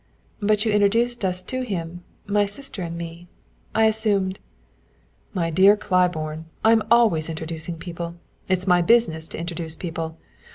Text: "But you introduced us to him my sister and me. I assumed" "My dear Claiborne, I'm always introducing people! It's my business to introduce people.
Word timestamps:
"But 0.41 0.65
you 0.65 0.71
introduced 0.71 1.23
us 1.23 1.43
to 1.43 1.61
him 1.61 2.03
my 2.25 2.47
sister 2.47 2.81
and 2.81 2.97
me. 2.97 3.27
I 3.75 3.85
assumed" 3.85 4.39
"My 5.35 5.51
dear 5.51 5.77
Claiborne, 5.77 6.45
I'm 6.65 6.81
always 6.89 7.29
introducing 7.29 7.77
people! 7.77 8.15
It's 8.49 8.65
my 8.65 8.81
business 8.81 9.27
to 9.27 9.37
introduce 9.37 9.75
people. 9.75 10.17